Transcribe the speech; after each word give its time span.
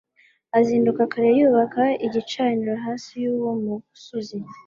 azinduka 0.57 1.01
kare 1.11 1.29
yubaka 1.39 1.83
igicaniro 2.05 2.73
hasi 2.85 3.11
y 3.23 3.25
uwo 3.33 3.51
musozi 3.63 4.37